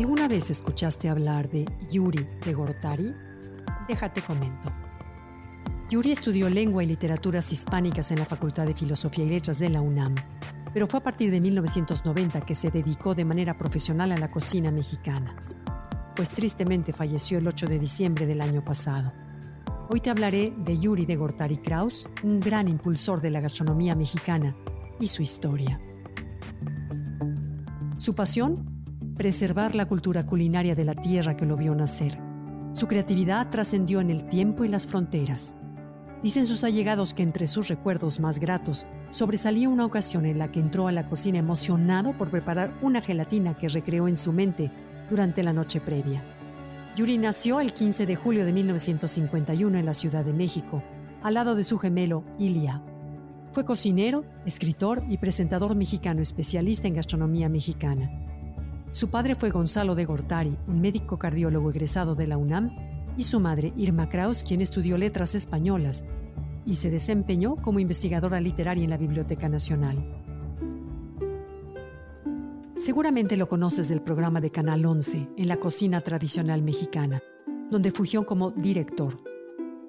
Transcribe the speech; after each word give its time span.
¿Alguna 0.00 0.28
vez 0.28 0.48
escuchaste 0.48 1.10
hablar 1.10 1.50
de 1.50 1.66
Yuri 1.90 2.26
de 2.42 2.54
Gortari? 2.54 3.14
Déjate 3.86 4.22
comento. 4.22 4.72
Yuri 5.90 6.12
estudió 6.12 6.48
lengua 6.48 6.82
y 6.82 6.86
literaturas 6.86 7.52
hispánicas 7.52 8.10
en 8.10 8.20
la 8.20 8.24
Facultad 8.24 8.64
de 8.64 8.72
Filosofía 8.72 9.26
y 9.26 9.28
Letras 9.28 9.58
de 9.58 9.68
la 9.68 9.82
UNAM, 9.82 10.14
pero 10.72 10.86
fue 10.86 11.00
a 11.00 11.02
partir 11.02 11.30
de 11.30 11.38
1990 11.42 12.40
que 12.40 12.54
se 12.54 12.70
dedicó 12.70 13.14
de 13.14 13.26
manera 13.26 13.58
profesional 13.58 14.10
a 14.12 14.16
la 14.16 14.30
cocina 14.30 14.72
mexicana, 14.72 15.36
pues 16.16 16.30
tristemente 16.30 16.94
falleció 16.94 17.36
el 17.36 17.46
8 17.46 17.66
de 17.66 17.78
diciembre 17.78 18.24
del 18.24 18.40
año 18.40 18.64
pasado. 18.64 19.12
Hoy 19.90 20.00
te 20.00 20.08
hablaré 20.08 20.50
de 20.64 20.78
Yuri 20.78 21.04
de 21.04 21.16
Gortari 21.16 21.58
Kraus, 21.58 22.08
un 22.22 22.40
gran 22.40 22.68
impulsor 22.68 23.20
de 23.20 23.32
la 23.32 23.40
gastronomía 23.40 23.94
mexicana 23.94 24.56
y 24.98 25.08
su 25.08 25.20
historia. 25.20 25.78
Su 27.98 28.14
pasión 28.14 28.69
preservar 29.20 29.74
la 29.74 29.84
cultura 29.84 30.24
culinaria 30.24 30.74
de 30.74 30.82
la 30.82 30.94
tierra 30.94 31.36
que 31.36 31.44
lo 31.44 31.54
vio 31.54 31.74
nacer. 31.74 32.18
Su 32.72 32.86
creatividad 32.86 33.50
trascendió 33.50 34.00
en 34.00 34.08
el 34.08 34.26
tiempo 34.30 34.64
y 34.64 34.68
las 34.68 34.86
fronteras. 34.86 35.54
Dicen 36.22 36.46
sus 36.46 36.64
allegados 36.64 37.12
que 37.12 37.22
entre 37.22 37.46
sus 37.46 37.68
recuerdos 37.68 38.18
más 38.18 38.40
gratos 38.40 38.86
sobresalía 39.10 39.68
una 39.68 39.84
ocasión 39.84 40.24
en 40.24 40.38
la 40.38 40.50
que 40.50 40.60
entró 40.60 40.88
a 40.88 40.92
la 40.92 41.06
cocina 41.06 41.36
emocionado 41.38 42.16
por 42.16 42.30
preparar 42.30 42.72
una 42.80 43.02
gelatina 43.02 43.58
que 43.58 43.68
recreó 43.68 44.08
en 44.08 44.16
su 44.16 44.32
mente 44.32 44.70
durante 45.10 45.42
la 45.42 45.52
noche 45.52 45.82
previa. 45.82 46.22
Yuri 46.96 47.18
nació 47.18 47.60
el 47.60 47.74
15 47.74 48.06
de 48.06 48.16
julio 48.16 48.46
de 48.46 48.54
1951 48.54 49.78
en 49.80 49.84
la 49.84 49.92
Ciudad 49.92 50.24
de 50.24 50.32
México, 50.32 50.82
al 51.22 51.34
lado 51.34 51.56
de 51.56 51.64
su 51.64 51.76
gemelo 51.76 52.24
Ilia. 52.38 52.80
Fue 53.52 53.66
cocinero, 53.66 54.24
escritor 54.46 55.04
y 55.10 55.18
presentador 55.18 55.74
mexicano 55.76 56.22
especialista 56.22 56.88
en 56.88 56.94
gastronomía 56.94 57.50
mexicana. 57.50 58.29
Su 58.92 59.08
padre 59.08 59.36
fue 59.36 59.50
Gonzalo 59.50 59.94
de 59.94 60.04
Gortari, 60.04 60.56
un 60.66 60.80
médico 60.80 61.18
cardiólogo 61.18 61.70
egresado 61.70 62.16
de 62.16 62.26
la 62.26 62.36
UNAM, 62.36 62.70
y 63.16 63.22
su 63.22 63.38
madre 63.38 63.72
Irma 63.76 64.08
Kraus, 64.08 64.42
quien 64.42 64.60
estudió 64.60 64.96
letras 64.98 65.34
españolas 65.34 66.04
y 66.66 66.74
se 66.74 66.90
desempeñó 66.90 67.56
como 67.56 67.78
investigadora 67.78 68.40
literaria 68.40 68.84
en 68.84 68.90
la 68.90 68.96
Biblioteca 68.96 69.48
Nacional. 69.48 69.98
Seguramente 72.74 73.36
lo 73.36 73.48
conoces 73.48 73.88
del 73.88 74.00
programa 74.00 74.40
de 74.40 74.50
Canal 74.50 74.84
11 74.84 75.28
en 75.36 75.48
la 75.48 75.58
cocina 75.58 76.00
tradicional 76.00 76.62
mexicana, 76.62 77.22
donde 77.70 77.92
fugió 77.92 78.24
como 78.26 78.50
director. 78.50 79.16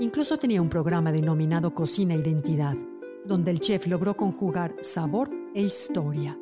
Incluso 0.00 0.36
tenía 0.36 0.60
un 0.60 0.68
programa 0.68 1.12
denominado 1.12 1.74
Cocina 1.74 2.14
Identidad, 2.14 2.76
donde 3.24 3.52
el 3.52 3.60
chef 3.60 3.86
logró 3.86 4.16
conjugar 4.16 4.74
sabor 4.80 5.30
e 5.54 5.62
historia. 5.62 6.36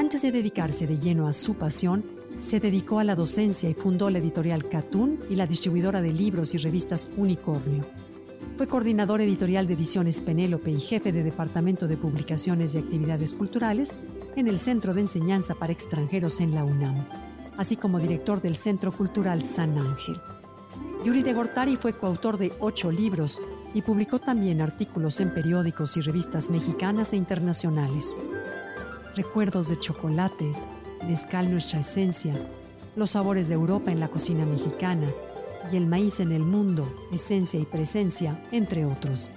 Antes 0.00 0.22
de 0.22 0.32
dedicarse 0.32 0.86
de 0.86 0.96
lleno 0.96 1.28
a 1.28 1.34
su 1.34 1.56
pasión, 1.56 2.02
se 2.40 2.58
dedicó 2.58 3.00
a 3.00 3.04
la 3.04 3.14
docencia 3.14 3.68
y 3.68 3.74
fundó 3.74 4.08
la 4.08 4.16
editorial 4.16 4.66
Catún 4.66 5.20
y 5.28 5.36
la 5.36 5.46
distribuidora 5.46 6.00
de 6.00 6.10
libros 6.10 6.54
y 6.54 6.56
revistas 6.56 7.10
Unicornio. 7.18 7.84
Fue 8.56 8.66
coordinador 8.66 9.20
editorial 9.20 9.66
de 9.66 9.74
Ediciones 9.74 10.22
Penélope 10.22 10.70
y 10.70 10.80
jefe 10.80 11.12
de 11.12 11.22
Departamento 11.22 11.86
de 11.86 11.98
Publicaciones 11.98 12.74
y 12.74 12.78
Actividades 12.78 13.34
Culturales 13.34 13.94
en 14.36 14.48
el 14.48 14.58
Centro 14.58 14.94
de 14.94 15.02
Enseñanza 15.02 15.54
para 15.54 15.74
Extranjeros 15.74 16.40
en 16.40 16.54
la 16.54 16.64
UNAM, 16.64 17.06
así 17.58 17.76
como 17.76 18.00
director 18.00 18.40
del 18.40 18.56
Centro 18.56 18.92
Cultural 18.92 19.44
San 19.44 19.76
Ángel. 19.76 20.18
Yuri 21.04 21.22
de 21.22 21.34
Gortari 21.34 21.76
fue 21.76 21.92
coautor 21.92 22.38
de 22.38 22.54
ocho 22.60 22.90
libros 22.90 23.42
y 23.74 23.82
publicó 23.82 24.18
también 24.18 24.62
artículos 24.62 25.20
en 25.20 25.34
periódicos 25.34 25.98
y 25.98 26.00
revistas 26.00 26.48
mexicanas 26.48 27.12
e 27.12 27.18
internacionales. 27.18 28.16
Recuerdos 29.16 29.68
de 29.68 29.78
chocolate, 29.78 30.52
mezcal 31.06 31.50
nuestra 31.50 31.80
esencia, 31.80 32.32
los 32.94 33.10
sabores 33.10 33.48
de 33.48 33.54
Europa 33.54 33.90
en 33.90 33.98
la 33.98 34.08
cocina 34.08 34.46
mexicana 34.46 35.08
y 35.72 35.76
el 35.76 35.86
maíz 35.86 36.20
en 36.20 36.30
el 36.30 36.42
mundo, 36.42 36.88
esencia 37.12 37.58
y 37.58 37.64
presencia, 37.64 38.40
entre 38.52 38.84
otros. 38.84 39.30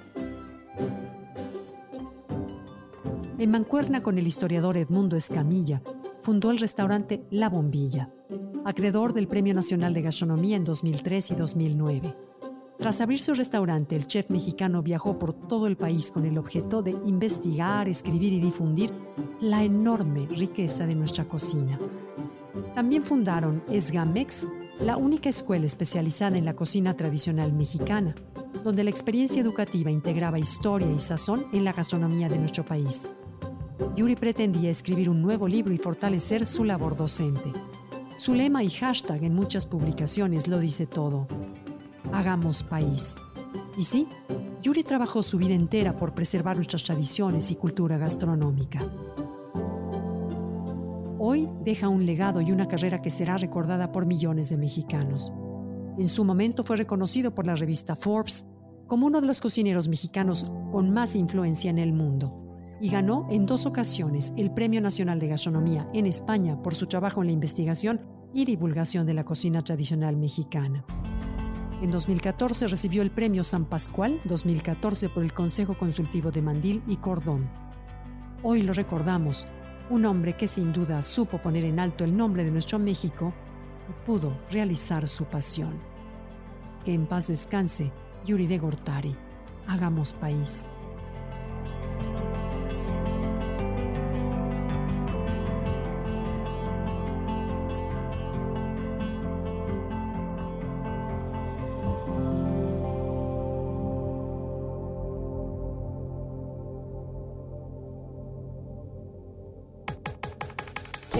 En 3.39 3.50
mancuerna 3.50 4.03
con 4.03 4.19
el 4.19 4.28
historiador 4.28 4.78
Edmundo 4.78 5.17
Escamilla, 5.17 5.81
fundó 6.22 6.51
el 6.51 6.59
restaurante 6.59 7.23
La 7.31 7.50
Bombilla, 7.50 8.09
acreedor 8.66 9.13
del 9.13 9.28
Premio 9.28 9.56
Nacional 9.56 9.94
de 9.95 10.03
Gastronomía 10.03 10.56
en 10.56 10.63
2003 10.63 11.31
y 11.31 11.35
2009. 11.35 12.16
Tras 12.79 13.00
abrir 13.01 13.19
su 13.19 13.34
restaurante, 13.34 13.95
el 13.95 14.07
chef 14.07 14.29
mexicano 14.29 14.81
viajó 14.81 15.17
por 15.17 15.34
todo 15.34 15.67
el 15.67 15.78
país 15.78 16.11
con 16.11 16.25
el 16.25 16.38
objeto 16.38 16.81
de 16.81 16.91
investigar, 17.06 17.88
escribir 17.88 18.34
y 18.34 18.39
difundir 18.39 18.91
la 19.39 19.63
enorme 19.63 20.28
riqueza 20.28 20.85
de 20.85 20.95
nuestra 20.95 21.25
cocina. 21.25 21.79
También 22.75 23.03
fundaron 23.03 23.63
Esgamex, 23.69 24.47
la 24.79 24.97
única 24.97 25.29
escuela 25.29 25.66
especializada 25.66 26.38
en 26.38 26.45
la 26.45 26.56
cocina 26.56 26.95
tradicional 26.95 27.53
mexicana, 27.53 28.16
donde 28.63 28.83
la 28.83 28.89
experiencia 28.89 29.41
educativa 29.41 29.91
integraba 29.91 30.39
historia 30.39 30.91
y 30.91 31.00
sazón 31.00 31.45
en 31.53 31.63
la 31.63 31.73
gastronomía 31.73 32.28
de 32.28 32.39
nuestro 32.39 32.66
país. 32.66 33.07
Yuri 33.95 34.16
pretendía 34.16 34.69
escribir 34.69 35.09
un 35.09 35.22
nuevo 35.22 35.47
libro 35.47 35.73
y 35.73 35.78
fortalecer 35.78 36.45
su 36.47 36.63
labor 36.63 36.95
docente. 36.95 37.53
Su 38.16 38.33
lema 38.33 38.63
y 38.63 38.69
hashtag 38.69 39.23
en 39.23 39.35
muchas 39.35 39.66
publicaciones 39.66 40.47
lo 40.47 40.59
dice 40.59 40.85
todo. 40.85 41.28
Hagamos 42.13 42.63
país. 42.63 43.16
Y 43.75 43.84
sí, 43.84 44.07
Yuri 44.62 44.84
trabajó 44.84 45.24
su 45.24 45.38
vida 45.38 45.53
entera 45.53 45.97
por 45.97 46.13
preservar 46.13 46.56
nuestras 46.56 46.84
tradiciones 46.84 47.50
y 47.50 47.56
cultura 47.56 47.97
gastronómica. 47.97 48.81
Hoy 51.18 51.50
deja 51.63 51.90
un 51.90 52.06
legado 52.06 52.40
y 52.41 52.51
una 52.51 52.68
carrera 52.68 53.01
que 53.01 53.09
será 53.09 53.38
recordada 53.38 53.91
por 53.91 54.06
millones 54.06 54.50
de 54.50 54.57
mexicanos. 54.57 55.34
En 55.97 56.07
su 56.07 56.24
momento 56.24 56.63
fue 56.63 56.78
reconocido 56.78 57.34
por 57.34 57.47
la 57.47 57.56
revista 57.56 57.96
Forbes 57.96 58.45
como 58.88 59.07
uno 59.07 59.19
de 59.19 59.28
los 59.28 59.41
cocineros 59.41 59.88
mexicanos 59.88 60.45
con 60.72 60.94
más 60.94 61.16
influencia 61.16 61.72
en 61.72 61.80
el 61.80 61.94
mundo 61.94 62.40
y 62.80 62.90
ganó 62.90 63.28
en 63.31 63.45
dos 63.45 63.66
ocasiones 63.66 64.34
el 64.38 64.51
Premio 64.51 64.81
Nacional 64.81 65.19
de 65.19 65.30
Gastronomía 65.30 65.90
en 65.94 66.06
España 66.06 66.62
por 66.62 66.75
su 66.75 66.85
trabajo 66.85 67.22
en 67.22 67.28
la 67.28 67.34
investigación 67.34 68.01
y 68.34 68.45
divulgación 68.45 69.07
de 69.07 69.13
la 69.13 69.24
cocina 69.24 69.63
tradicional 69.63 70.18
mexicana. 70.18 70.85
En 71.83 71.91
2014 71.91 72.67
recibió 72.67 73.01
el 73.01 73.11
Premio 73.11 73.44
San 73.44 73.66
Pascual 73.66 74.21
2014 74.23 75.09
por 75.09 75.21
el 75.21 75.33
Consejo 75.33 75.77
Consultivo 75.77 76.31
de 76.31 76.41
Mandil 76.41 76.81
y 76.88 76.95
Cordón. 76.95 77.49
Hoy 78.41 78.61
lo 78.61 78.71
recordamos, 78.71 79.45
un 79.89 80.05
hombre 80.05 80.38
que 80.38 80.47
sin 80.47 80.71
duda 80.71 81.03
supo 81.03 81.41
poner 81.41 81.66
en 81.66 81.81
alto 81.81 82.05
el 82.05 82.16
nombre 82.16 82.45
de 82.45 82.51
nuestro 82.51 82.79
México 82.79 83.33
y 83.89 84.05
pudo 84.05 84.39
realizar 84.49 85.09
su 85.09 85.25
pasión. 85.25 85.77
Que 86.85 86.94
en 86.94 87.05
paz 87.05 87.27
descanse 87.27 87.91
Yuri 88.25 88.47
de 88.47 88.59
Gortari. 88.59 89.13
Hagamos 89.68 90.13
país. 90.13 90.69